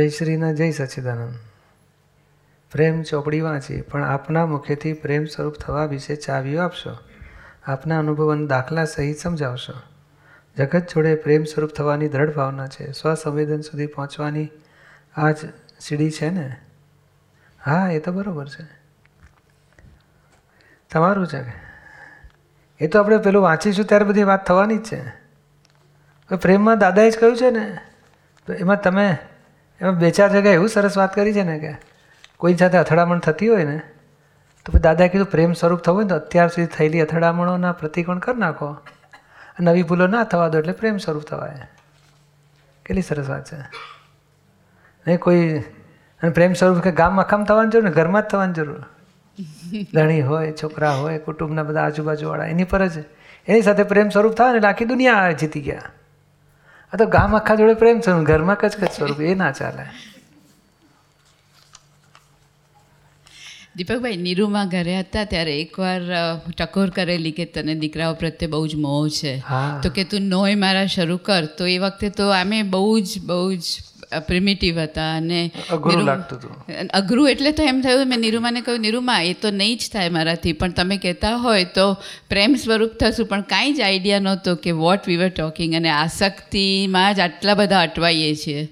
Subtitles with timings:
[0.00, 1.34] જય શ્રીના જય સચ્ચિદાનંદ
[2.72, 6.98] પ્રેમ ચોપડી વાંચી, પણ આપના મુખેથી પ્રેમ સ્વરૂપ થવા વિશે ચાવીઓ આપશો?
[7.64, 9.72] આપના અનુભવ અને દાખલા સહિત સમજાવશો?
[10.56, 12.92] જગત જોડે પ્રેમ સ્વરૂપ થવાની દ્રઢ ભાવના છે.
[12.92, 14.50] સ્વસંવેદન સુધી પહોંચવાની
[15.16, 15.36] આ જ
[15.80, 16.56] સીડી છે ને?
[17.66, 18.64] હા, એ તો બરાબર છે.
[20.90, 21.54] તમારું છે
[22.80, 25.02] એ તો આપણે પેલું વાંચીશું ત્યારે બધી વાત થવાની જ છે.
[26.36, 27.78] પ્રેમમાં દાદાએ જ કહ્યું છે ને?
[28.46, 29.18] તો એમાં તમે
[29.80, 31.74] એમાં બે ચાર જગ્યાએ એવું સરસ વાત કરી છે ને કે
[32.36, 33.78] કોઈ સાથે અથડામણ થતી હોય ને,
[34.64, 38.18] તો પછી દાદાએ કીધું પ્રેમ સ્વરૂપ થવું હોય ને તો અત્યાર સુધી થયેલી અથડામણોના પ્રતિકોણ
[38.18, 38.76] કરી નાખો.
[39.60, 41.68] નવી ભૂલો ના થવા દો એટલે પ્રેમ સ્વરૂપ થવાય.
[42.86, 43.56] કેટલી સરસ વાત છે.
[45.06, 45.58] નહીં કોઈ,
[46.22, 48.84] અને પ્રેમ સ્વરૂપ કે ગામમાં આખામ થવાની જરૂર ને ઘરમાં જ થવાની જરૂર.
[49.94, 52.98] ધણી હોય, છોકરા હોય, કુટુંબના બધા આજુબાજુવાળા, એની પર જ.
[53.46, 55.82] એની સાથે પ્રેમ સ્વરૂપ થાય ને આખી દુનિયા જીતી ગયા.
[56.92, 59.84] આ તો ગામ આખા જોડે પ્રેમ છે ઘરમાં કચકચ સ્વરૂપ એ ના ચાલે.
[63.76, 66.00] દીપકભાઈ નીરુમાં ઘરે હતા ત્યારે એકવાર
[66.58, 69.34] ટકોર કરેલી કે તને દીકરાઓ પ્રત્યે બહુ જ મોહ છે.
[69.82, 73.54] તો કે તું નોય મારા શરૂ કર તો એ વખતે તો આમે બહુ જ બહુ
[73.54, 73.64] જ
[74.18, 76.88] પ્રિમિટિવ હતા અને અઘરું લાગતું હતું.
[76.94, 80.52] અઘરું એટલે તો એમ થયું મેં નિરૂમાને કહ્યું નિરૂમા એ તો નહીં જ થાય મારાથી
[80.52, 81.92] પણ તમે કહેતા હોય તો
[82.28, 87.14] પ્રેમ સ્વરૂપ થશું પણ કાંઈ જ આઈડિયા નહોતો કે વોટ વી વર ટોકિંગ અને આસક્તિમાં
[87.14, 88.68] જ આટલા બધા અટવાઈએ છીએ.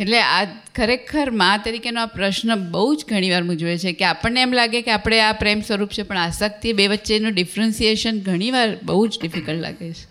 [0.00, 4.52] એટલે આ ખરેખર મા તરીકેનો આ પ્રશ્ન બહુ જ ઘણીવાર મૂંઝવે છે કે આપણને એમ
[4.52, 9.18] લાગે કે આપણે આ પ્રેમ સ્વરૂપ છે પણ આસક્તિ બે વચ્ચેનું ડિફરન્સિએશન ઘણીવાર બહુ જ
[9.22, 10.09] ડિફિકલ્ટ લાગે છે.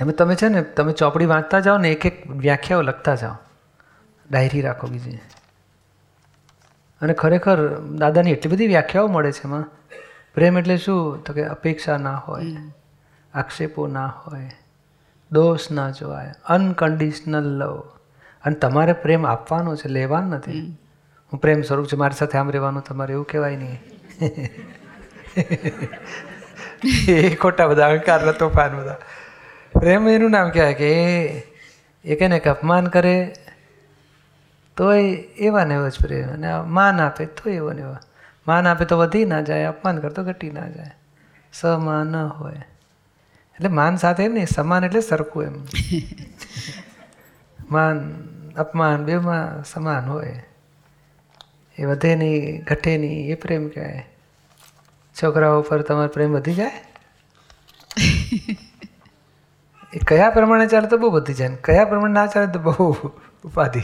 [0.00, 3.34] એમાં તમે છે ને તમે ચોપડી વાંચતા જાઓ ને એક એક વ્યાખ્યાઓ લખતા જાઓ.
[4.30, 5.18] ડાયરી રાખો બીજી.
[7.00, 9.64] અને ખરેખર દાદાની એટલી બધી વ્યાખ્યાઓ મળે છે એમાં.
[10.34, 11.24] પ્રેમ એટલે શું?
[11.24, 12.56] તો કે અપેક્ષા ના હોય
[13.34, 14.50] આક્ષેપો ના હોય
[15.32, 17.80] દોષ ના જોવાય અનકન્ડિશનલ લવ
[18.44, 20.78] અને તમારે પ્રેમ આપવાનો છે લેવાનો નથી.
[21.32, 23.78] હું પ્રેમ સ્વરૂપ છે મારી સાથે આમ રહેવાનું તમારે એવું કહેવાય નહીં.
[27.08, 28.96] એ ખોટા બધા અહંકાર તોફાન બધા.
[29.80, 31.42] પ્રેમ એનું નામ કહેવાય કે એ
[32.04, 33.34] એ કહે ને કે અપમાન કરે
[34.76, 35.02] તોય
[35.38, 36.32] એવા ને એવો જ પ્રેમ.
[36.32, 37.96] અને માન આપે તો એવો ને એવો.
[38.46, 40.94] માન આપે તો વધી ના જાય અપમાન કરતો ઘટી ના જાય.
[41.52, 42.54] સમાન હોય.
[43.54, 45.64] એટલે માન સાથે એમ નહીં સમાન એટલે સરખું એમ.
[47.70, 48.22] માન
[48.56, 50.42] અપમાન બેમાં સમાન હોય.
[51.78, 54.06] એ વધે નહીં ઘટે નહીં એ પ્રેમ કહેવાય.
[55.22, 56.70] છોકરાઓ પર તમારો પ્રેમ વધી જાય?
[59.94, 62.92] એ કયા પ્રમાણે ચાલે તો બહુ બધી જાય કયા પ્રમાણે ના ચાલે તો બહુ
[63.44, 63.80] ઉપાધિ.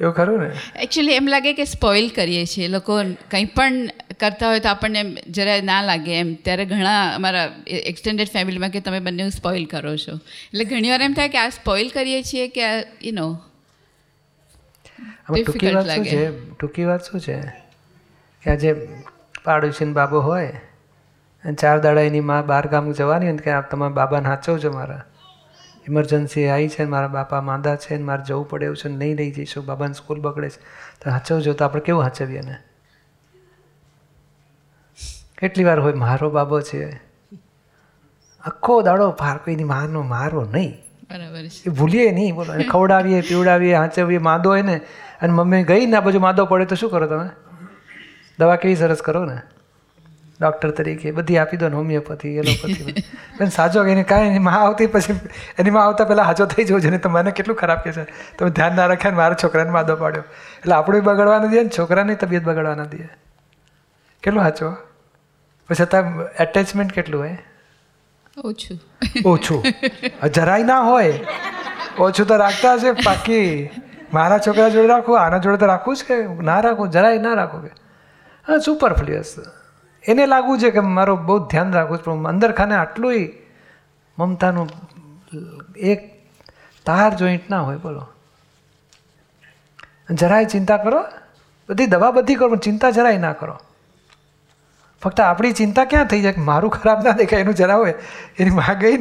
[0.00, 0.50] એવું ખરું ને?
[0.82, 2.68] એકચ્યુઅલી એમ લાગે કે સ્પોઇલ કરીએ છીએ.
[2.68, 3.86] લોકો કંઈ પણ
[4.20, 6.34] કરતા હોય તો આપણને જરા ના લાગે એમ.
[6.34, 10.12] ત્યારે ઘણા અમારા એક્સટેન્ડેડ ફેમિલીમાં કે તમે બંને સ્પોઇલ કરો છો.
[10.14, 13.40] એટલે ઘણીવાર એમ થાય કે આ સ્પોઇલ કરીએ છીએ કે આ યુ નો
[15.36, 16.10] ટૂંકી વાત શું લાગે.
[16.10, 16.54] છે?
[16.54, 17.40] ટૂંકી વાત શું છે?
[18.42, 18.88] કે આજે
[19.44, 20.60] પાડોશી બાબો હોય
[21.44, 24.72] અને ચાર દાડા એની માં બહાર ગામ જવાની હોય ને કે આ તમારા બાબાને સાચવજો
[24.72, 25.02] મારા.
[25.88, 28.96] ઇમરજન્સી આવી છે ને મારા બાપા માંદા છે ને મારે જવું પડે એવું છે ને
[28.96, 29.66] નહીં લઈ જઈશું.
[29.66, 30.60] બાબાને સ્કૂલ બગડે છે.
[31.04, 32.56] તો સાચવજો તો આપણે કેવું સાચવીએ ને
[35.38, 36.96] કેટલી વાર હોય મારો બાબો છે.
[38.44, 40.72] આખો દાડો ફારકો એની માનો મારો નહીં.
[41.10, 42.52] બરાબર એ ભૂલીએ નહીં બોલો.
[42.70, 44.80] ખવડાવીએ પીવડાવીએ હાંચવીએ માદો હોય ને
[45.20, 47.28] અને મમ્મી ગઈ ને આ બાજુ માદો પડે તો શું કરો તમે?
[48.38, 49.42] દવા કેવી સરસ કરો ને?
[50.40, 52.94] ડૉક્ટર તરીકે બધી આપી દો ને હોમિયોપેથી એલોપેથી
[53.38, 55.16] પણ સાચો એને કાંઈ એની માં આવતી પછી
[55.58, 58.04] એની માં આવતા પહેલાં હાજો થઈ જવું છે ને તો મને કેટલું ખરાબ કહે છે
[58.38, 60.24] તમે ધ્યાન ના રાખ્યા ને મારા છોકરાને માદો પાડ્યો.
[60.60, 63.08] એટલે આપણું બગડવા ન દે ને છોકરાની તબિયત બગડવા ન દે.
[64.22, 64.72] કેટલું સાચો
[65.70, 67.38] પછી છતાં એટેચમેન્ટ કેટલું હોય
[68.36, 68.78] ઓછું.
[69.24, 69.62] ઓછું.
[70.34, 71.14] જરાય ના હોય.
[71.98, 73.70] ઓછું તો રાખતા હશે બાકી.
[74.12, 76.16] મારા છોકરા જોડે રાખવું આના જોડે તો રાખવું જ કે?
[76.42, 77.72] ના રાખવું જરાય ના રાખવું કે.
[78.46, 79.32] હા સુપરફ્લુઅસ
[80.04, 83.14] એને લાગવું છે કે મારો બહુ ધ્યાન રાખવું છે, પણ અંદર ખાને આટલું
[84.18, 84.68] મમતાનું
[85.76, 86.00] એક
[86.86, 88.08] તાર જોઈન્ટ ના હોય, બોલો.
[90.10, 91.00] જરાય ચિંતા કરો,
[91.68, 93.56] બધી દવા બધી કરો, પણ ચિંતા જરાય ના કરો.
[95.02, 97.94] ફક્ત આપણી ચિંતા ક્યાં થઈ જાય કે મારું ખરાબ ના દેખાય, એનું જરા હોય.
[98.38, 98.96] એની માં ગઈ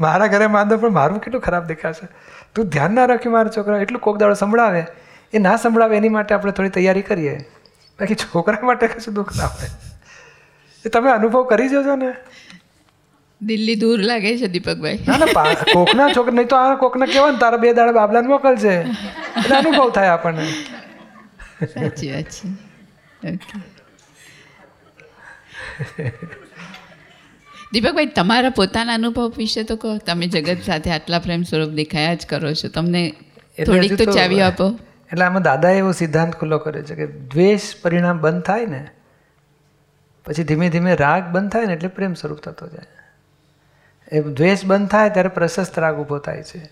[0.00, 2.06] મારા ઘરે માંદો, પણ મારું કેટલું ખરાબ દેખાશે?
[2.54, 4.86] તું ધ્યાન ના રાખ્યું મારા છોકરા એટલું કોક દાડો સંભળાવે.
[5.32, 7.34] એ ના સંભળાવે, એની માટે આપણે થોડી તૈયારી કરીએ.
[7.98, 9.70] બાકી છોકરા માટે કશું દુઃખ ના હોય.
[10.88, 12.10] એ તમે અનુભવ કરી જજો ને.
[13.40, 14.98] દિલ્હી દૂર લાગે છે દીપકભાઈ.
[15.08, 18.72] ના ના કોકના છોકરા નહીં તો આ કોકના કેવા ને તારા બે દાડા બાબલાને મોકલશે
[18.76, 20.46] એટલે અનુભવ થાય આપણને.
[21.74, 22.48] સાચી વાત છે.
[23.30, 23.56] ઓકે
[27.72, 29.90] દીપકભાઈ તમારા પોતાના અનુભવ વિશે તો કહો.
[30.06, 32.68] તમે જગત સાથે આટલા પ્રેમ સ્વરૂપ દેખાયા જ કરો છો.
[32.76, 33.02] તમને
[33.66, 34.66] થોડીક તો ચાવી આપો.
[35.12, 38.82] એટલે આમાં દાદાએ એવો સિદ્ધાંત ખુલ્લો કર્યો છે કે દ્વેષ પરિણામ બંધ થાય ને
[40.28, 42.86] પછી ધીમે ધીમે રાગ બંધ થાય ને એટલે પ્રેમ સ્વરૂપ થતો જાય.
[44.12, 46.70] એ દ્વેષ બંધ થાય ત્યારે પ્રશસ્ત રાગ ઊભો થાય છે.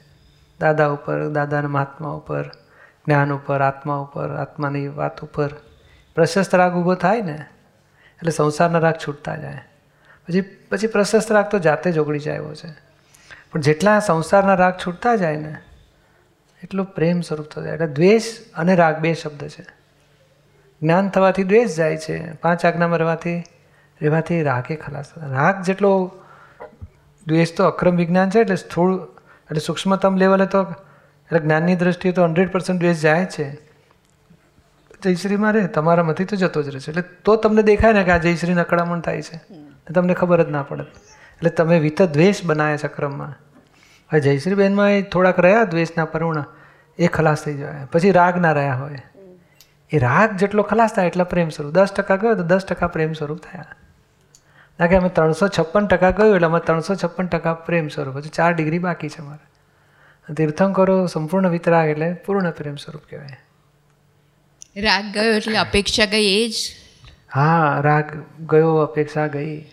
[0.60, 2.42] દાદા ઉપર, દાદાના મહાત્મા ઉપર,
[3.06, 5.48] જ્ઞાન ઉપર, આત્મા ઉપર, આત્માની વાત ઉપર
[6.14, 7.44] પ્રશસ્ત રાગ ઊભો થાય ને
[8.16, 9.58] એટલે સંસારના રાગ છૂટતા જાય.
[10.28, 12.70] પછી પછી પ્રશસ્ત રાગ તો જાતે જ ઓગળી જાય એવો છે.
[13.52, 15.56] પણ જેટલા સંસારના રાગ છૂટતા જાય ને
[16.62, 17.72] એટલો પ્રેમ સ્વરૂપ થતો જાય.
[17.72, 18.22] એટલે દ્વેષ
[18.54, 19.85] અને રાગ બે શબ્દ છે.
[20.82, 22.32] જ્ઞાન થવાથી દ્વેષ જાય છે.
[22.32, 23.38] પાંચ આજ્ઞામાં રહેવાથી
[24.02, 25.04] રહેવાથી રાગે ખલાસ.
[25.18, 26.12] રાગ જેટલો
[27.26, 32.24] દ્વેષ તો અક્રમ વિજ્ઞાન છે એટલે સ્થૂળ એટલે સૂક્ષ્મતમ લેવલે તો એટલે જ્ઞાનની દ્રષ્ટિએ તો
[32.24, 33.66] હંડ્રેડ પર્સન્ટ દ્વેષ જાય છે.
[35.02, 36.90] જયશ્રીમાં રહે તમારામાંથી તો જતો જ રહેશે.
[36.90, 39.40] એટલે તો તમને દેખાય ને કે આ જયશ્રી નકડામણ થાય છે.
[39.94, 40.82] તમને ખબર જ ના પડે.
[40.82, 43.28] એટલે તમે વિત દ્વેષ બનાવ્યા છે અક્રમમાં.
[44.12, 46.44] હવે જયશ્રીબેનમાં એ થોડાક રહ્યા દ્વેષના પરુણ
[46.98, 49.02] એ ખલાસ થઈ જાય પછી રાગ ના રહ્યા હોય.
[49.90, 51.72] એ રાગ જેટલો ખલાસ થાય એટલા પ્રેમ સ્વરૂપ.
[51.72, 53.64] દસ ટકા ગયો તો દસ ટકા પ્રેમ સ્વરૂપ થયા.
[54.80, 58.16] ના કે અમે ત્રણસો છપ્પન ટકા ગયું એટલે અમે ત્રણસો છપ્પન ટકા પ્રેમ સ્વરૂપ.
[58.16, 63.38] હજુ ચાર ડિગ્રી બાકી છે અમારે તીર્થંકરો સંપૂર્ણ વિતરાગ એટલે પૂર્ણ પ્રેમ સ્વરૂપ કહેવાય.
[64.76, 66.54] રાગ ગયો એટલે અપેક્ષા ગઈ એ જ?
[67.34, 68.04] હા રાગ
[68.46, 69.66] ગયો અપેક્ષા ગઈ.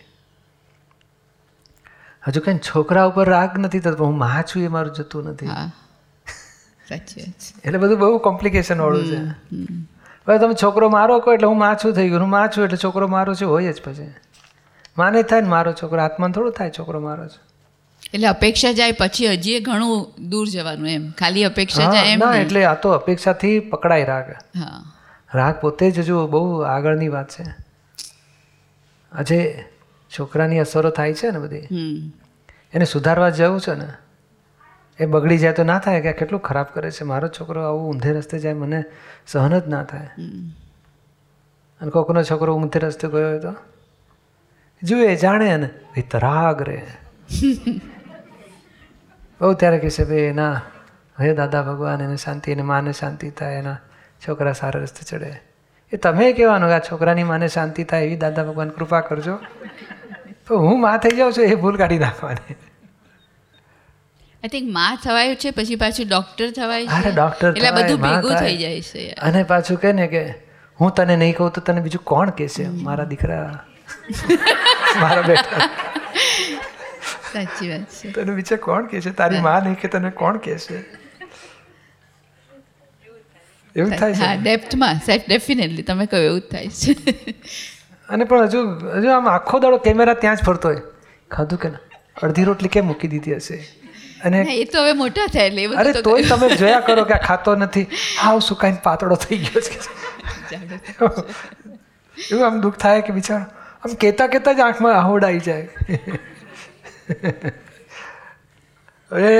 [2.28, 5.46] હજુ કંઈ છોકરા ઉપર રાગ નથી થતો હું માં છું એ મારું જતું નથી.
[5.46, 5.70] હા.
[6.88, 7.58] સાચી વાત છે.
[7.64, 9.18] એટલે બધું બહુ કોમ્પ્લિકેશન વાળું છે.
[10.28, 12.20] હવે તમે છોકરો મારો કહો એટલે હું માછું થઈ ગયું.
[12.20, 14.14] હું માછું એટલે છોકરો મારો છે હોય જ પછી.
[14.98, 16.02] માને થાય ને મારો છોકરો.
[16.02, 17.54] આત્માને થોડું થાય છોકરો મારો છે.
[18.14, 21.10] એટલે અપેક્ષા જાય પછી હજી ઘણું દૂર જવાનું એમ.
[21.10, 24.30] ખાલી અપેક્ષા જાય એમ ના એટલે આ તો અપેક્ષાથી પકડાય રાગ.
[24.30, 24.92] હા.
[25.34, 27.44] રાગ પોતે જ હજુ બહુ આગળની વાત છે.
[29.12, 29.64] આજે
[30.18, 31.58] છોકરાની અસરો થાય છે ને બધી.
[32.74, 33.88] એને સુધારવા જવું છે ને?
[34.98, 37.04] એ બગડી જાય તો ના થાય કે આ કેટલું ખરાબ કરે છે.
[37.04, 38.84] મારો છોકરો આવું ઊંધે રસ્તે જાય મને
[39.26, 40.08] સહન જ ના થાય.
[41.80, 43.54] અને કોકનો છોકરો ઊંધે રસ્તે ગયો હોય તો?
[44.82, 46.86] જુએ જાણે ને તરાગ રે.
[49.40, 50.60] બહુ ત્યારે કહેશે ભાઈ એના
[51.20, 53.76] હે દાદા ભગવાન એને શાંતિ એને માને શાંતિ થાય એના
[54.28, 55.40] છોકરા સારા રસ્તે ચડે.
[55.92, 59.38] એ તમે કહેવાનું કે આ છોકરાની માને શાંતિ થાય એવી દાદા ભગવાન કૃપા કરજો.
[60.46, 62.56] તો હું માં થઈ જાઉં છું એ ભૂલ કાઢી નાખવાની.
[64.44, 67.10] આઈ થિંકમાં થવાયું છે પછી પાછું ડોક્ટર થવાય અરે છે.
[67.10, 70.24] ડૉક્ટર એટલે બધું ભેગું થઈ જાય છે અને પાછું કહે ને કે
[70.80, 72.68] હું તને નહીં કહું તો તને બીજું કોણ કહેશે?
[72.68, 73.64] મારા દીકરા.
[75.00, 75.68] મારા બેટા.
[77.32, 78.10] સાચી વાત છે.
[78.10, 79.10] તને બીજે કોણ કહેશે?
[79.10, 80.84] તારી માં નહીં કે તને કોણ કહેશે?
[83.76, 86.94] એવું થાય હા છે ડેપ્થમાં સાહેબ ડેફિનેટલી તમે કહો એવું થાય છે.
[88.08, 88.60] અને પણ હજુ
[88.98, 90.80] હજુ આમ આખો દાડો કેમેરા ત્યાં જ ફરતો હોય.
[91.30, 91.78] ખાધું કે ના?
[92.22, 93.83] અડધી રોટલી કેમ મૂકી દીધી હશે?
[94.24, 97.56] અને એ તો હવે મોટા થાય એટલે અરે તોય તમે જોયા કરો કે આ ખાતો
[97.56, 97.86] નથી.
[98.22, 99.78] હાવ સુકાઈને પાતળો થઈ ગયો છે?
[102.16, 103.44] એવું આમ દુઃખ થાય કે બિચારો
[103.84, 105.68] આમ કહેતા કહેતા જ આંખમાં આહોડ આવી જાય.
[109.10, 109.32] અરે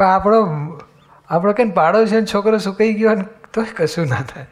[0.00, 0.40] આપણો
[1.28, 3.24] આપણો કે પાડો છે ને છોકરો સુકાઈ ગયો ને
[3.54, 4.46] તોય કશું ના થાય.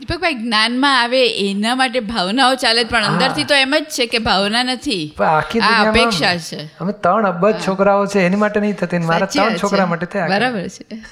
[0.00, 4.62] દીપકભાઈ જ્ઞાનમાં આવે એના માટે ભાવનાઓ ચાલે પણ અંદરથી તો એમ જ છે કે ભાવના
[4.62, 5.14] નથી.
[5.16, 6.64] પણ આખી અપેક્ષા છે.
[6.80, 10.68] અમે ત્રણ અબજ છોકરાઓ છે એની માટે નહીં થતી મારા ત્રણ છોકરા માટે થયા બરાબર
[10.68, 11.04] છે.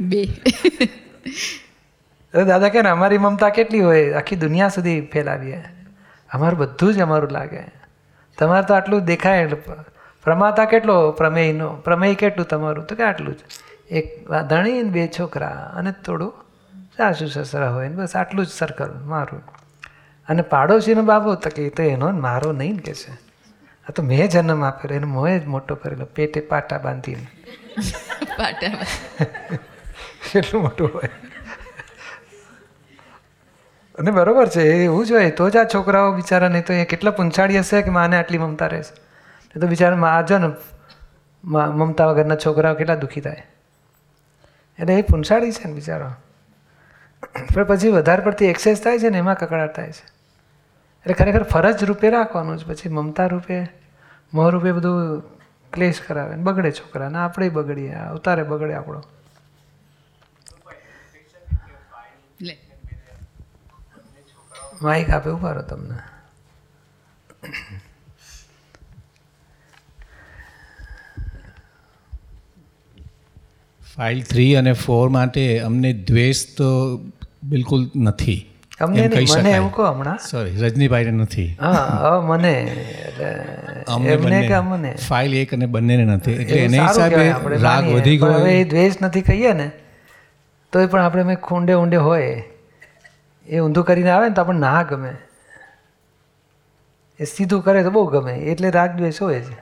[0.00, 0.24] બે.
[2.34, 4.12] અરે દાદા કે ને અમારી મમતા કેટલી હોય?
[4.12, 5.64] આખી દુનિયા સુધી ફેલાવીએ.
[6.32, 7.62] અમારું બધું જ અમારું લાગે.
[8.38, 9.46] તમારે તો આટલું દેખાય
[10.24, 11.12] પ્રમાતા કેટલો?
[11.12, 11.68] પ્રમેયનો.
[11.68, 12.86] પ્રમેય કેટલું તમારું?
[12.86, 13.38] તો કે આટલું જ.
[13.90, 16.41] એક ધણી બે છોકરા અને થોડું
[16.96, 19.42] સાસુ સસરા હોય ને બસ આટલું જ સર્કલ મારું.
[20.28, 23.12] અને પાડોશીનો બાબો તો કે તો એનો મારો નહીં કે છે.
[23.88, 27.26] આ તો મેં જન્મ આપેલો એને મોએ જ મોટો કરેલો પેટે પાટા બાંધીને.
[28.38, 28.86] પાટા
[30.34, 31.08] એટલું મોટું હોય.
[33.98, 36.84] અને બરોબર છે એ એવું જ હોય તો જ આ છોકરાઓ બિચારા નહીં તો એ
[36.84, 38.94] કેટલા પૂંછાડી હશે કે માને આટલી મમતા રહેશે
[39.56, 40.50] એ તો બિચારા મા જો ને
[41.44, 43.46] મમતા વગરના છોકરાઓ કેટલા દુઃખી થાય.
[44.78, 46.10] એટલે એ પૂંછાડી છે ને બિચારો.
[47.34, 50.04] પણ પછી વધારે પડતી એક્સેસ થાય છે ને એમાં કકડાટ થાય છે.
[51.00, 52.64] એટલે ખરેખર ફરજ રૂપે રાખવાનું જ.
[52.66, 53.66] પછી મમતા રૂપે
[54.34, 55.20] મોહ રૂપે બધું
[55.72, 59.02] ક્લેશ કરાવે ને બગડે છોકરાને આપણે બગડીએ અવતારે બગડે આપણો.
[64.82, 65.98] માઇક આપે ઊભા રહો તમને.
[73.96, 76.98] ફાઇલ થ્રી અને ફોર માટે અમને દ્વેષ તો
[77.42, 78.40] બિલકુલ નથી.
[78.80, 79.50] એમ નહીં, મને.
[79.56, 80.18] એવું કહો હમણાં.
[80.30, 81.48] સોરી રજનીભાઈને નથી.
[81.60, 82.52] હા મને
[84.10, 86.36] એમને કે મને ફાઇલ એક અને બંનેને નથી.
[86.42, 87.24] એટલે એને હિસાબે
[87.64, 89.68] રાગ વધી ગયો હવે એ દ્વેષ નથી કહીએ ને
[90.72, 92.30] તોય પણ આપણે મેં ખૂંડે ઊંડે હોય
[93.46, 95.12] એ ઊંધું કરીને આવે ને તો આપણને ના ગમે.
[97.20, 99.56] એ સીધું કરે તો બહુ ગમે એટલે રાગ દ્વેષ હોય છે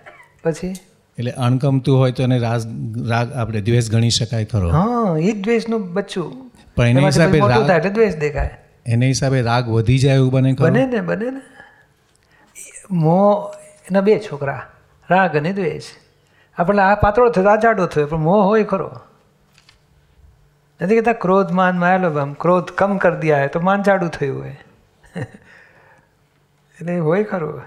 [0.44, 0.74] પછી?
[1.18, 2.62] એટલે અણગમતું હોય તો એને રાગ
[3.10, 4.70] રાગ આપણે દ્વેષ ગણી શકાય ખરો.
[4.70, 6.49] હા એ જ દ્વેષનું બચ્ચું.
[6.76, 8.58] પણ એના હિસાબે મોટું રાગ થાય એટલે દ્વેષ દેખાય.
[8.86, 11.40] એના હિસાબે રાગ વધી જાય એવું બને બને ને બને ને.
[12.90, 13.54] મો
[13.90, 14.66] એના બે છોકરા.
[15.10, 15.82] રાગ અને દ્વેષ.
[16.58, 19.00] આપણે આ પાતળો થયો આ જાડો થયો પણ મોહ હોય ખરો.
[20.82, 24.56] નથી કહેતા ક્રોધ માન માયેલો આમ ક્રોધ કમ કર દિયા તો માન જાડું થયું હોય
[26.80, 27.62] એટલે હોય ખરું.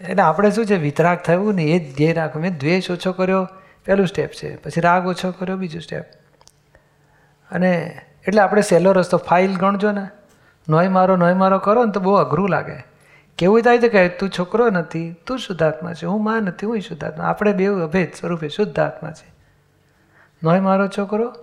[0.00, 2.42] એટલે આપણે શું છે વિતરાગ થયું ને એ જ ધ્યેય રાખવું.
[2.42, 3.48] મેં દ્વેષ ઓછો કર્યો
[3.86, 4.56] પહેલું સ્ટેપ છે.
[4.56, 6.04] પછી રાગ ઓછો કર્યો બીજું સ્ટેપ
[7.50, 10.08] અને એટલે આપણે સહેલો રસ્તો ફાઇલ ગણજો ને.
[10.68, 12.90] નોય મારો નોય મારો કરો ને તો બહુ અઘરું લાગે.
[13.38, 17.24] કેવું થાય છે કે તું છોકરો નથી, તું શુદ્ધાત્મા છે, હું માં નથી હું શુદ્ધાત્મા.
[17.24, 19.32] આપણે બે અભેદ સ્વરૂપે શુદ્ધાત્મા છે.
[20.42, 21.34] નોય મારો છોકરો,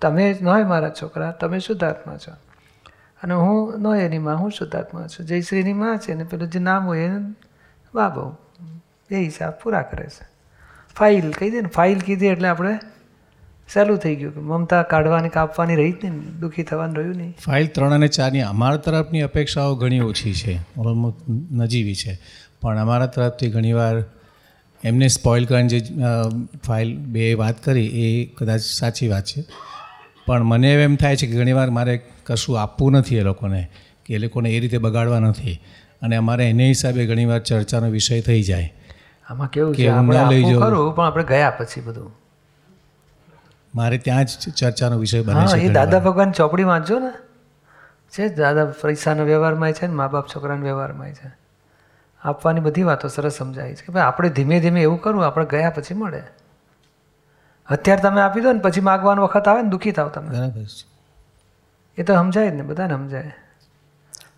[0.00, 2.32] તમે નોય મારા છોકરા, તમે શુદ્ધાત્મા છો.
[3.22, 5.26] અને હું નોય એની માં, હું શુદ્ધાત્મા છું.
[5.26, 7.34] જયશ્રીની માં છે ને પેલું જે નામ હોય એને
[7.94, 8.36] બાબો
[9.10, 10.28] એ હિસાબ પૂરા કરે છે.
[10.96, 12.78] ફાઇલ કહી દે ને, ફાઇલ કીધી એટલે આપણે
[13.68, 17.34] સહેલું થઈ ગયું કે મમતા કાઢવાની કાપવાની રહી જ નહીં ને, દુઃખી થવાનું રહ્યું નહીં.
[17.46, 21.16] ફાઇલ ત્રણ અને ચારની અમારા તરફની અપેક્ષાઓ ઘણી ઓછી છે ઓલમોસ્ટ
[21.52, 22.18] નજીવી છે.
[22.62, 24.04] પણ અમારા તરફથી ઘણીવાર
[24.84, 25.94] એમને સ્પોઇલ કરવાની જે
[26.66, 29.44] ફાઇલ બે વાત કરી એ કદાચ સાચી વાત છે.
[30.26, 33.68] પણ મને એમ થાય છે કે ઘણીવાર મારે કશું આપવું નથી એ લોકોને
[34.06, 35.60] કે એ લોકોને એ રીતે બગાડવા નથી.
[36.02, 38.72] અને અમારે એને હિસાબે ઘણીવાર ચર્ચાનો વિષય થઈ જાય.
[39.30, 39.88] આમાં કેવું કે છે?
[39.88, 40.42] આપણે.
[40.54, 42.23] ખરું પણ આપણે ગયા પછી બધું.
[43.74, 47.10] મારે ત્યાં જ ચર્ચાનો વિષય બને છે એ દાદા ભગવાન ચોપડી વાંચજો ને.
[48.10, 51.44] છે જ દાદા પૈસાના વ્યવહારમાં છે ને મા બાપ છોકરાના વ્યવહારમાં છે.
[52.22, 55.70] આપવાની બધી વાતો સરસ સમજાય છે કે ભાઈ આપણે ધીમે ધીમે એવું કરવું આપણે ગયા
[55.70, 56.22] પછી મળે.
[57.68, 60.54] અત્યારે તમે આપી દો ને પછી માગવાનો વખત આવે ને દુઃખી થાવ તમે.
[61.98, 63.32] એ તો સમજાય જ ને બધાને સમજાય.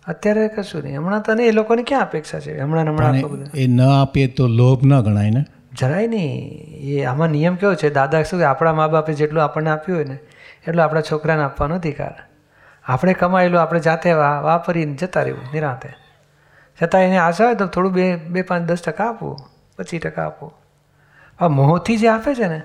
[0.07, 0.97] અત્યારે કશું નહીં.
[0.97, 2.59] હમણાં તને એ લોકોની ક્યાં અપેક્ષા છે?
[2.59, 3.15] હમણાં હમણાં
[3.55, 5.45] એ ન આપીએ તો લોભ ન ગણાય ને.
[5.77, 6.49] જરાય નહીં.
[6.81, 7.89] એ આમાં નિયમ કેવો છે?
[7.89, 10.17] દાદા શું કે આપણા મા બાપે જેટલું આપણને આપ્યું હોય ને,
[10.67, 12.13] એટલું આપણા છોકરાને આપવાનો અધિકાર.
[12.85, 15.91] આપણે કમાયેલું, આપણે જાતે વાપરીને જતા રહેવું, નિરાંતે.
[16.83, 19.37] છતાં એને આશા હોય તો થોડું બે બે પાંચ, દસ ટકા આપવું,
[19.77, 20.53] પચીસ ટકા આપવું.
[21.39, 22.61] આ મોહથી જે આપે છે ને,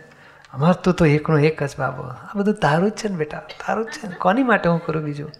[0.53, 2.03] અમાર તું તો એકનો એક જ બાબો.
[2.03, 4.15] આ બધું તારું જ છે ને બેટા, તારું જ છે ને.
[4.15, 5.31] કોની માટે હું કરું બીજું?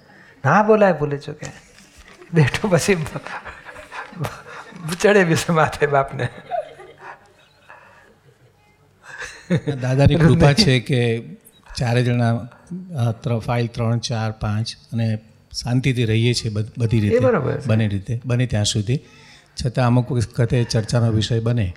[0.45, 1.47] ના બોલાય ભૂલે છો કે?
[2.35, 3.07] બેઠો પછી
[5.01, 6.29] ચડે બીજું માથે બાપને.
[9.83, 11.23] દાદાની કૃપા છે કે
[11.77, 12.49] ચારે જણા
[13.39, 15.19] ફાઇલ ત્રણ ચાર પાંચ અને
[15.63, 17.19] શાંતિથી રહીએ છીએ બધ- રીતે.
[17.67, 19.01] બને રીતે બને ત્યાં સુધી.
[19.65, 21.73] છતાં અમુક વખતે ચર્ચાનો વિષય બને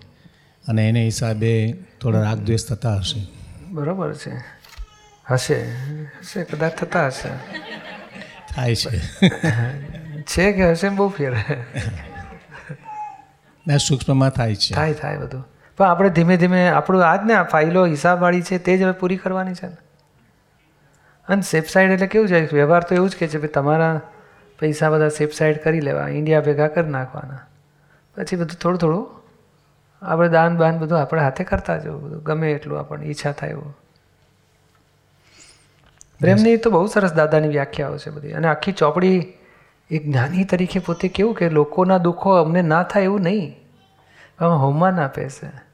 [0.68, 3.28] અને એને હિસાબે થોડા રાગ દ્વેષ થતા હશે.
[3.72, 4.32] બરાબર છે.
[5.32, 5.64] હશે
[6.20, 7.30] હશે કદાચ થતા હશે.
[8.56, 9.00] થાય છે.
[10.22, 11.36] છે કે હશે બહુ ફેર.
[13.68, 14.76] ના સૂક્ષ્મમાં થાય છે.
[14.76, 15.55] થાય થાય બધું.
[15.78, 18.92] પણ આપણે ધીમે ધીમે આપણું આ જ ને, આ ફાઇલો હિસાબવાળી છે તે જ હવે
[18.92, 19.78] પૂરી કરવાની છે ને.
[21.28, 24.02] અને સેફ સાઈડ એટલે કેવું છે, વ્યવહાર તો એવું જ કે છે કે તમારા
[24.60, 27.40] પૈસા બધા સેફ સાઈડ કરી લેવા ઇન્ડિયા ભેગા કરી નાખવાના.
[28.16, 29.08] પછી બધું થોડું થોડું
[30.02, 33.78] આપણે દાન બાન બધું આપણે હાથે કરતા જવું, બધું ગમે એટલું આપણને ઈચ્છા થાય એવું.
[36.20, 38.32] પ્રેમની તો બહુ સરસ દાદાની વ્યાખ્યાઓ છે બધી.
[38.32, 39.34] અને આખી ચોપડી
[39.90, 43.56] એક જ્ઞાની તરીકે પોતે કેવું કે લોકોના દુઃખો અમને ના થાય એવું નહીં.
[44.40, 45.65] આમાં હોમમાં ના પેસે.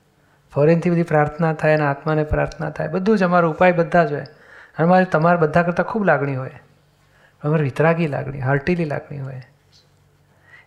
[0.53, 2.87] ફોરેનથી બધી પ્રાર્થના થાય અને આત્માને પ્રાર્થના થાય.
[2.87, 4.25] બધું જ અમારો ઉપાય બધા જ હોય.
[4.77, 6.51] અને મારે તમારા બધા કરતાં ખૂબ લાગણી હોય.
[7.43, 9.41] અમારે વિતરાગી લાગણી હર્ટીલી લાગણી હોય.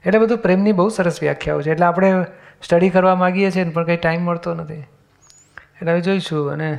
[0.07, 1.71] એટલે બધું પ્રેમની બહુ સરસ વ્યાખ્યાઓ છે.
[1.71, 2.25] એટલે આપણે
[2.63, 4.75] સ્ટડી કરવા માગીએ છીએ પણ કંઈ ટાઈમ મળતો નથી.
[4.75, 6.79] એટલે હવે જોઈશું અને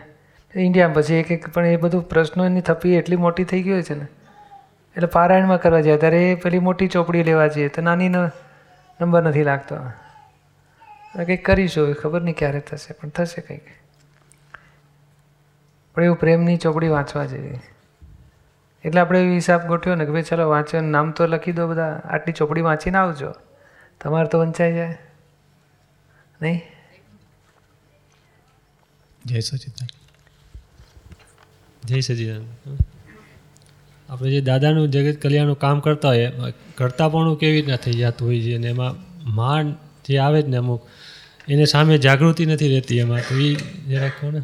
[0.55, 4.07] ઇન્ડિયામાં પછી એક એક પણ એ બધું પ્રશ્નોની થપી એટલી મોટી થઈ ગઈ છે ને.
[4.95, 7.67] એટલે પારાયણમાં કરવા જાય ત્યારે એ પેલી મોટી ચોપડી લેવા જઈએ.
[7.67, 9.75] તો નાની નંબર નથી લાગતો.
[11.23, 13.61] કંઈક કરીશું હવે ખબર નહીં ક્યારે થશે પણ થશે કંઈક.
[15.95, 17.59] પણ એવું પ્રેમની ચોપડી વાંચવા જેવી.
[18.85, 22.01] એટલે આપણે એવો હિસાબ ગોઠવ્યો ને કે ભાઈ ચાલો વાંચો નામ તો લખી દો બધા
[22.05, 23.33] આટલી ચોપડી વાંચીને આવજો.
[24.03, 24.97] તમારે તો વંચાઈ જાય.
[26.41, 26.61] નહીં?
[29.25, 29.87] જય સચિદાન
[31.83, 32.45] જય સચિદાન
[34.09, 36.31] આપણે જે દાદાનું જગત કલ્યાણનું કામ કરતા હોય
[36.77, 38.95] પણ કેવી રીતના થઈ જતું હોય છે અને એમાં
[39.35, 40.87] માન જે આવે જ ને અમુક
[41.47, 43.19] એને સામે જાગૃતિ નથી રહેતી એમાં.
[43.19, 43.55] તો એ
[43.87, 44.41] જરાક કહો ને.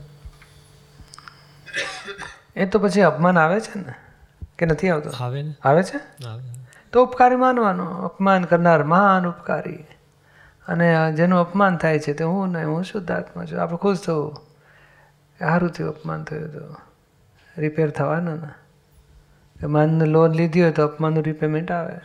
[2.56, 3.94] એ તો પછી અપમાન આવે છે ને?
[4.58, 5.24] કે નથી આવતો?
[5.24, 5.56] આવે ને.
[5.64, 6.00] આવે છે?
[6.92, 7.86] તો ઉપકારી માનવાનો.
[7.86, 9.76] અપમાન કરનાર મહાન ઉપકારી.
[10.68, 13.62] અને જેનું અપમાન થાય છે તે હું નહીં હું શુદ્ધાત્મા છું.
[13.62, 14.36] આપણે ખુશ થવું.
[15.40, 16.76] સારું થયું અપમાન થયું તો.
[17.58, 19.66] રિપેર થવાનું ને.
[19.66, 21.96] માનને લોન લીધી હોય તો અપમાનનું રિપેમેન્ટ આવે.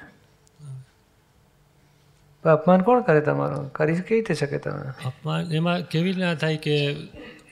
[2.53, 3.73] અપમાન કોણ કરે તમારું?
[3.73, 4.87] કરી કેવી રીતે શકે તમે?
[5.07, 6.75] અપમાન એમાં કેવી રીતના થાય કે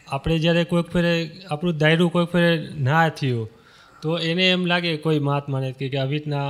[0.08, 1.12] આપણે જ્યારે કોઈક ફેરે
[1.50, 3.48] આપણું દાયરું કોઈક ફેરે ના થયું,
[4.02, 6.48] તો એને એમ લાગે કોઈ મહાત્માને કે આવી રીતના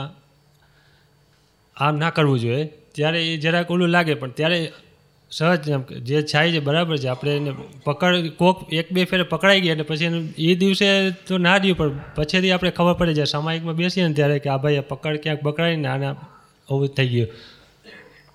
[1.77, 2.65] આમ ના કરવું જોઈએ.
[2.95, 4.73] ત્યારે એ જરાક ઓલું લાગે, પણ ત્યારે
[5.31, 5.71] સહજ
[6.03, 7.09] જે છાય છે, બરાબર છે.
[7.09, 7.53] આપણે એને
[7.85, 11.77] પકડ, કોક એક બે ફેરે પકડાઈ ગયા અને પછી એને એ દિવસે તો ના રહ્યું,
[11.77, 15.43] પણ પછીથી આપણે ખબર પડે જ્યારે સામાયિકમાં બેસીએ ને ત્યારે કે આ ભાઈ પકડ ક્યાંક
[15.43, 16.15] પકડાઈને આના
[16.71, 17.29] આવું થઈ ગયું.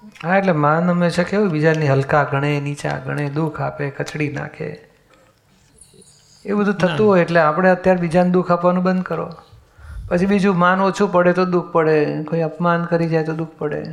[0.03, 4.79] હા એટલે માન હંમેશા કેવું બીજાની હલકા ગણે નીચા ગણે દુઃખ આપે કચડી નાખે.
[6.46, 9.29] એ બધું થતું હોય એટલે આપણે અત્યારે બીજાને દુઃખ આપવાનું બંધ કરો.
[10.10, 12.24] પછી બીજું માન ઓછું પડે તો દુઃખ પડે.
[12.24, 13.84] કોઈ અપમાન કરી જાય તો દુઃખ પડે.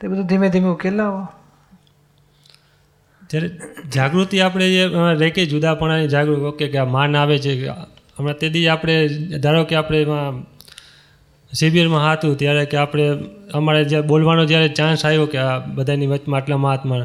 [0.00, 1.28] તે બધું ધીમે ધીમે ઉકેલ લાવો.
[3.30, 3.48] જ્યારે
[3.94, 4.84] જાગૃતિ આપણે જે
[5.26, 9.64] અ, કે જુદાપણાની જાગૃતિ ઓકે કે આ માન આવે છે હમણાં તે દી આપણે ધારો
[9.64, 10.46] કે આપણે એમાં
[11.52, 13.18] શિબિરમાં હતું ત્યારે કે આપણે
[13.54, 16.96] અમારે જ્યારે બોલવાનો જ્યારે ચાન્સ આવ્યો કે આ બધાની વચમાં આટલા મહાત્મા.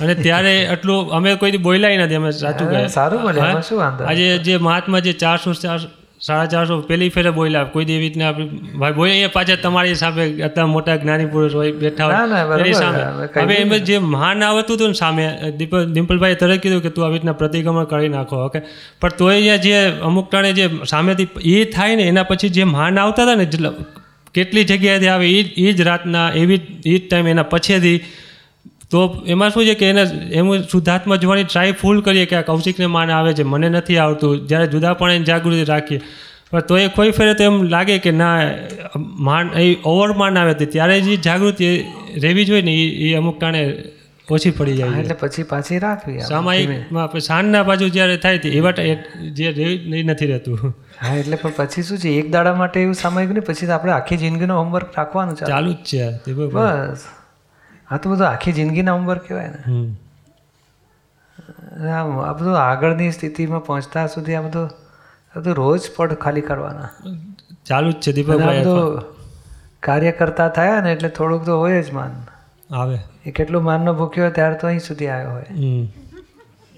[0.00, 2.86] અને ત્યારે એટલું અમે કોઈ બોલાય નથી અમે સાચું કહે.
[2.86, 4.06] સારું?
[4.06, 5.88] આજે જે મહાત્મા જે ચારસો ચારસો
[6.22, 8.32] સાડા ચારસો પેલી ફેરે બોલ્યા કોઈ દી એવી રીતના
[8.78, 12.18] ભાઈ બોલે અહીંયા પાછા તમારી સામે અત્યારે મોટા જ્ઞાની પુરુષ હોય બેઠા હોય
[12.58, 13.00] એની સામે.
[13.44, 15.24] હવે એમ જે મહાન આવતું હતું ને સામે
[15.58, 18.60] દીપ ડિમ્પલભાઈ તરત કીધું કે તું આવી રીતના પ્રતિક્રમણ કરી નાખો ઓકે?
[19.00, 22.98] પણ તોય અહીંયા જે અમુક ટાણે જે સામેથી એ થાય ને એના પછી જે મહાન
[22.98, 23.46] આવતા હતા ને
[24.34, 27.98] કેટલી જગ્યાએથી આવે એ જ- એ જ રાતના એવી જ- એ જ ટાઈમ એના પછીથી
[28.92, 30.02] તો એમાં શું છે કે એને
[30.40, 34.44] એમ શુદ્ધાત્મા જોવાની ટ્રાય ફૂલ કરીએ કે આ કૌશિકને માન આવે છે મને નથી આવતું
[34.48, 36.00] જ્યારે જુદાપણે જાગૃતિ રાખીએ.
[36.50, 38.34] પણ તો એ કોઈ ફેરે તો એમ લાગે કે ના
[39.28, 41.72] માન એ ઓવર માન આવે તે ત્યારે જે જાગૃતિ
[42.24, 42.74] રહેવી જોઈએ ને
[43.06, 43.62] એ અમુક કારણે
[44.28, 46.18] ઓછી પડી જાય એટલે પછી પાછી રાખવી.
[46.28, 48.74] સામાયિકમાં આપણે સાંજના બાજુ જ્યારે થાય તે એવા
[49.38, 50.76] જે નથી રહેતું.
[51.00, 54.20] હા એટલે પણ પછી શું છે એક દાડા માટે એવું સામાયિક નહીં પછી આપણે આખી
[54.22, 55.72] જિંદગીનો હોમવર્ક રાખવાનું ચાલુ.
[55.72, 57.02] જ છે બસ.
[57.92, 59.60] આ તો બધું આખી જિંદગીના હોમવર્ક કહેવાય ને.
[61.96, 64.68] આમ આ બધું આગળની સ્થિતિમાં પહોંચતા સુધી આ બધું
[65.34, 66.90] આ બધું રોજ પડ ખાલી કરવાના.
[67.66, 68.64] ચાલુ જ છે દીપકભાઈ
[69.80, 72.12] કાર્ય કરતા થયા ને એટલે થોડુંક તો હોય જ માન.
[72.70, 72.98] આવે.
[73.26, 75.50] એ કેટલું માનનો ભૂખ્યો હોય ત્યારે તો અહીં સુધી આવ્યો હોય.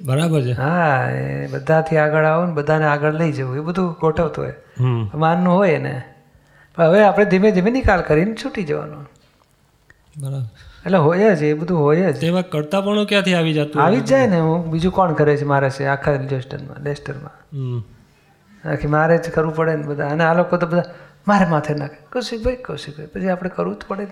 [0.03, 0.53] બરાબર છે.
[0.53, 4.57] હા એ બધાથી આગળ આવો ને બધાને આગળ લઈ જવું એ બધું ગોઠવતું હોય.
[5.25, 5.95] માનનું હોય ને
[6.79, 8.99] પણ હવે આપણે ધીમે ધીમે નિકાલ કરીને છૂટી જવાનો.
[10.19, 10.49] બરાબર.
[10.87, 12.25] એટલે હોય જ એ બધું હોય જ.
[12.25, 14.71] એમાં કરતા પણ ક્યાંથી આવી જતું આવી જ જાય ને હું.
[14.71, 15.85] બીજું કોણ કરે છે મારે છે?
[15.87, 16.17] આખા
[16.83, 17.81] ડેસ્ટરમાં હમ.
[18.65, 20.09] આખી મારે જ કરવું પડે ને બધા.
[20.09, 20.85] અને આ લોકો તો બધા
[21.29, 21.97] મારે માથે નાખે.
[22.13, 24.05] કૌશિકભાઈ કૌશિકભાઈ પછી આપણે કરવું જ પડે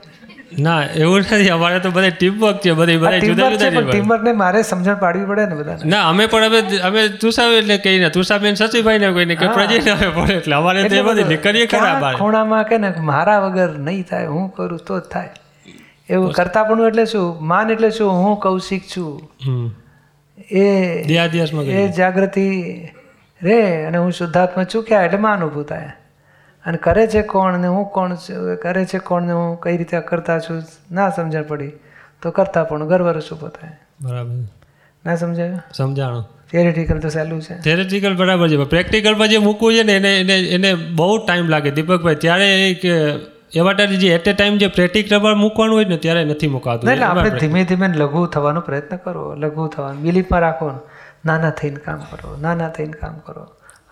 [0.63, 0.79] ના.
[0.97, 1.49] એવું નથી.
[1.49, 5.47] અમારે તો બધા ટીમવર્ક છે બધી બધા જુદા ને જુદા ટીમવર્કને મારે સમજણ પાડવી પડે
[5.47, 9.47] ને બધા ના અમે પણ હવે અમે તુષાવ એટલે કહીને તુષાબેન સચિભાઈ ને કોઈને કે
[9.49, 14.03] પ્રજેશ અમે પડે એટલે અમારે તે બધી નીકળીએ ખરા ખૂણામાં કે ને મારા વગર નહીં
[14.11, 15.31] થાય હું કરું તો જ થાય.
[16.13, 17.47] એવું કરતા પણ એટલે શું?
[17.47, 18.13] માન એટલે શું?
[18.13, 19.31] હું કૌશિક છું.
[20.51, 20.69] એ
[21.63, 22.63] એ જાગૃતિ
[23.43, 25.93] રે અને હું શુદ્ધાત્મા ચૂક્યા એટલે માન ઊભું થાય.
[26.67, 28.57] અને કરે છે કોણ ને હું કોણ છું?
[28.57, 30.63] કરે છે કોણ ને હું કઈ રીતે કરતા છું?
[30.93, 31.71] ના સમજણ પડી.
[32.23, 33.71] તો કરતા પણ ગર્વ ઊભો થાય.
[34.03, 34.31] બરાબર.
[35.07, 35.63] ના સમજાયું?
[35.75, 36.29] સમજાણું.
[36.51, 37.61] થિયરેટિકલ તો સહેલું છે.
[37.61, 41.71] થિયરેટિકલ બરાબર છે પ્રેક્ટિકલમાં જે મૂકવું છે ને એને એને એને બહુ ટાઈમ લાગે.
[41.71, 42.75] દીપકભાઈ ત્યારે એ
[43.55, 46.91] એવા જે એટ એ ટાઈમ જે પ્રેક્ટિકલ મૂકવાનું હોય ને ત્યારે નથી મુકાતું.
[46.91, 50.01] એટલે આપણે ધીમે ધીમે લઘુ થવાનો પ્રયત્ન કરો લઘુ થવાનો.
[50.01, 50.71] બિલીફમાં રાખો
[51.25, 53.43] નાના થઈને કામ કરો નાના થઈને કામ કરો.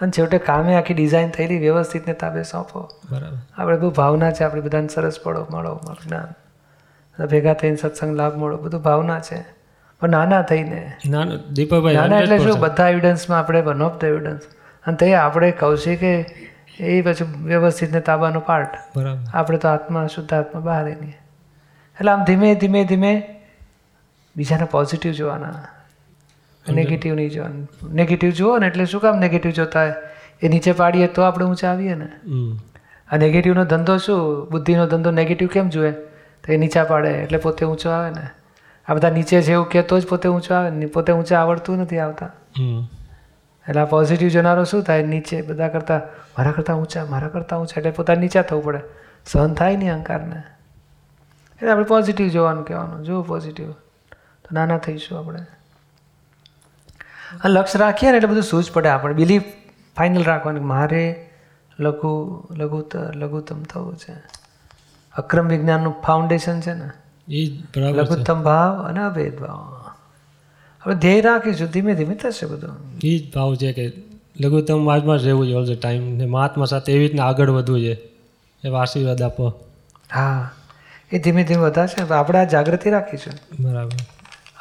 [0.00, 2.80] અને છેવટે કામે આખી ડિઝાઇન થયેલી વ્યવસ્થિતને તાબે સોંપો.
[3.10, 3.38] બરાબર.
[3.58, 7.26] આપણે બહુ ભાવના છે આપણે બધાને સરસ પડો મળો મળો જ્ઞાન.
[7.26, 9.40] ભેગા થઈને સત્સંગ લાભ મળો બધું ભાવના છે.
[10.00, 10.92] પણ નાના થઈને.
[11.52, 14.40] દીપકભાઈ નાના એટલે શું બધા એવિડન્સમાં આપણે વન ઓફ ધ એવિડન્સ
[14.86, 16.12] અને તે આપણે કૌશિકે
[16.80, 18.68] એ પછી વ્યવસ્થિત ને તાબાનો પાર્ટ.
[18.96, 19.20] બરાબર.
[19.34, 21.10] આપણે તો આત્મા શુદ્ધ આત્મા બહાર નહીં.
[22.00, 23.40] એટલે આમ ધીમે ધીમે ધીમે
[24.36, 25.68] બીજાને પોઝિટિવ જોવાના.
[26.68, 27.68] નેગેટિવ નહીં જોવાનું.
[27.92, 29.94] નેગેટિવ જુઓ ને એટલે શું કામ નેગેટિવ જોતા હોય?
[30.42, 32.08] એ નીચે પાડીએ તો આપણે ઊંચા આવીએ ને.
[33.12, 34.48] આ નેગેટિવનો ધંધો શું?
[34.50, 35.92] બુદ્ધિનો ધંધો નેગેટિવ કેમ જુએ?
[36.44, 38.28] તો એ નીચા પાડે એટલે પોતે ઊંચો આવે ને.
[38.88, 40.86] આ બધા નીચે જેવું કહેતો જ પોતે ઊંચો આવે ને.
[40.86, 42.30] પોતે ઊંચા આવડતું નથી આવતા.
[43.70, 45.02] એટલે આ પોઝિટિવ જનારો શું થાય?
[45.02, 46.00] નીચે બધા કરતાં
[46.38, 47.74] મારા કરતાં ઊંચા મારા કરતાં ઊંચા.
[47.76, 48.80] એટલે પોતાને નીચા થવું પડે.
[49.26, 50.42] સહન થાય નહીં અહંકારને.
[51.54, 53.04] એટલે આપણે પોઝિટિવ જોવાનું કહેવાનું.
[53.04, 53.72] જો પોઝિટિવ
[54.12, 55.38] તો નાના થઈશું આપણે.
[57.44, 59.42] આ લક્ષ્ય રાખીએ ને એટલે બધું સૂઝ પડે આપણે બિલીફ
[59.96, 61.30] ફાઇનલ રાખવાનું મારે
[61.80, 64.12] લઘુ લઘુતર લઘુત્તમ થવું છે.
[65.16, 66.90] અક્રમ વિજ્ઞાનનું ફાઉન્ડેશન છે ને.
[67.28, 69.79] એ લઘુત્તમ ભાવ અને અભેદ ભાવ.
[70.82, 72.76] હવે ધ્યેય રાખીશું ધીમે ધીમે થશે બધું.
[73.04, 73.92] એ જ ભાવ છે કે
[74.40, 77.80] લઘુત્તમ વાજમાં જ રહેવું છે ઓલ ધ ટાઈમ ને મહાત્મા સાથે એવી રીતના આગળ વધવું
[77.80, 77.98] છે.
[78.64, 79.48] એવા આશીર્વાદ આપો.
[80.14, 80.50] હા
[81.12, 83.98] એ ધીમે ધીમે વધારશે છે આપણે આ જાગૃતિ રાખીશું બરાબર.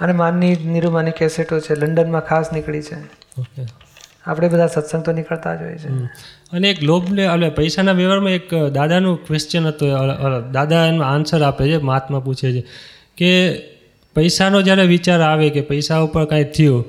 [0.02, 3.00] અને માનની નિરૂમાની કેસેટો છે લંડનમાં ખાસ નીકળી છે.
[3.40, 3.64] ઓકે.
[4.26, 5.90] આપણે બધા સત્સંગ તો નીકળતા જ હોય છે.
[6.52, 9.86] અને એક લોભને એટલે પૈસાના વ્યવહારમાં એક દાદાનું ક્વેશ્ચન હતો
[10.52, 12.66] દાદા એનો આન્સર આપે છે મહાત્મા પૂછે છે
[13.18, 13.30] કે
[14.16, 16.86] પૈસાનો જ્યારે વિચાર આવે કે પૈસા ઉપર કાંઈ થયું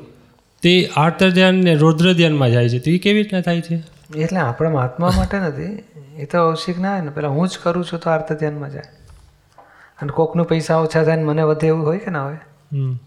[0.62, 2.78] તે આર્તર ધ્યાન ને રૌદ્ર ધ્યાનમાં જાય છે.
[2.78, 3.82] તો એ કેવી રીતના થાય છે?
[4.16, 5.84] એટલે આપણા મહાત્મા માટે નથી
[6.18, 7.10] એ તો અવશિક ના હોય ને.
[7.10, 8.82] પેલા હું જ કરું છું તો આર્તર ધ્યાનમાં જાય.
[10.02, 12.36] અને કોકનું પૈસા ઓછા થાય ને મને વધે એવું હોય કે ના હોય?
[12.72, 12.98] હમ.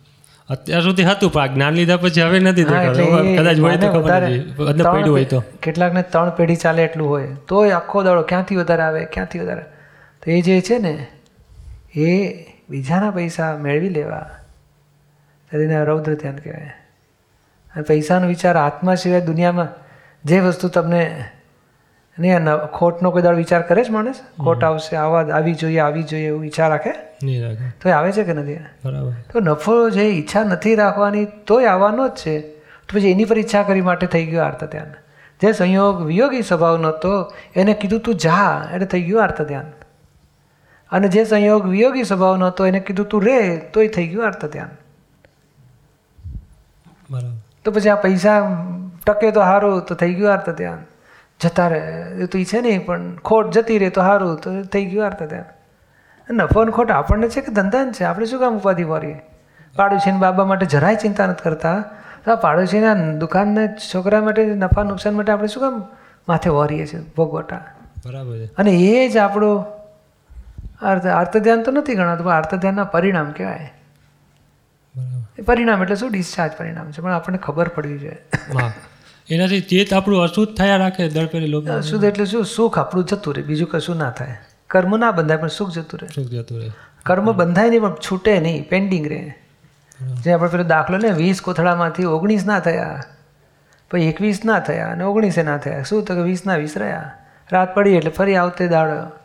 [0.50, 5.16] અત્યાર સુધી હતું પણ જ્ઞાન લીધા પછી હવે નથી કદાચ હોય તો કેટલાક ખબર પડ્યું
[5.16, 5.44] હોય તો.
[5.62, 7.28] કેટલાકને ત્રણ પેઢી ચાલે એટલું હોય.
[7.48, 9.62] તોય આખો દાડો ક્યાંથી વધારે આવે ક્યાંથી વધારે?
[10.24, 11.08] તો એ જે છે ને
[11.96, 12.34] એ
[12.74, 14.30] બીજાના પૈસા મેળવી લેવા.
[15.50, 16.72] ત્યારે એને રૌદ્ર ધ્યાન કહેવાય.
[17.76, 19.68] અને પૈસાનો વિચાર આત્મા સિવાય દુનિયામાં
[20.26, 21.26] જે વસ્તુ તમને
[22.20, 24.20] નહીં ખોટનો કોઈ દાડો વિચાર કરે જ માણસ?
[24.44, 26.92] ખોટ આવશે આવા આવી જોઈએ આવી જોઈએ એવું વિચાર રાખે?
[27.82, 28.56] તો આવે છે કે નથી?
[28.56, 29.12] બરાબર.
[29.34, 32.40] તો નફો જે ઈચ્છા નથી રાખવાની તોય આવવાનો જ છે.
[32.88, 34.92] તો પછી એની પર ઈચ્છા કરી માટે થઈ ગયું આર્ત ધ્યાન
[35.42, 39.72] જે સંયોગ વિયોગી સ્વભાવ નહોતો એને કીધું તું જા એટલે થઈ ગયું આર્ત ધ્યાન
[40.94, 44.70] અને જે સંયોગ વિયોગી સ્વભાવનો હતો એને કીધું તું રે તોય થઈ ગયું અર્થ ધ્યાન
[47.10, 47.38] બરાબર.
[47.66, 48.38] તો પછી આ પૈસા
[49.08, 50.86] ટકે તો સારું તો થઈ ગયું અર્થ ધ્યાન
[51.40, 51.82] જતા રહે
[52.24, 56.36] એ તો છે નહીં પણ ખોટ જતી રહે તો સારું તો થઈ ગયું અર્થ ધ્યાન
[56.36, 58.04] નફો અને ખોટ આપણને છે કે ધંધા છે?
[58.04, 59.22] આપણે શું કામ ઉપાધિ વારીએ
[59.76, 61.84] પાડોશીને બાબા માટે જરાય ચિંતા નથી કરતા.
[62.26, 65.84] તો આ પાડોશીના દુકાનના છોકરા માટે નફા નુકસાન માટે આપણે શું કામ
[66.30, 67.62] માથે વારીએ છીએ ભોગવટા?
[68.06, 69.52] બરાબર અને એ જ આપણો
[70.84, 73.74] અર્થ આર્ત ધ્યાન તો નથી ગણાતું પણ આર્ત ધ્યાનના પરિણામ કહેવાય.
[75.40, 76.12] એ પરિણામ એટલે શું?
[76.12, 78.18] ડિસ્ચાર્જ પરિણામ છે પણ આપણને ખબર પડવી જોઈએ.
[79.30, 82.46] એનાથી ચેત આપણું અશુદ્ધ થયા રાખે દર પેલી અશુદ્ધ શુદ્ધ એટલે શું?
[82.46, 84.36] સુખ આપણું જતું રહે બીજું કશું ના થાય.
[84.70, 86.10] કર્મ ના બંધાય પણ સુખ જતું રહે.
[86.16, 86.70] સુખ જતું રહે.
[87.06, 89.34] કર્મ બંધાય નહીં પણ છૂટે નહીં પેન્ડિંગ રહે.
[90.24, 93.04] જે આપણે પેલો દાખલો ને વીસ કોથળામાંથી ઓગણીસ ના થયા
[93.92, 95.84] પછી એકવીસ ના થયા અને ઓગણીસે ના થયા.
[95.84, 96.06] શું?
[96.06, 97.12] તો કે વીસના વીસ રહ્યા.
[97.52, 99.23] રાત પડી એટલે ફરી આવતે દાડો.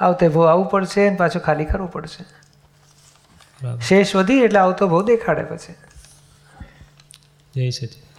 [0.00, 2.24] આવતે ભો આવવું પડશે અને પાછું ખાલી કરવું પડશે.
[3.80, 5.74] શેષ વધી એટલે આવતો ભો દેખાડે પછી.
[7.54, 8.09] જય સચિન.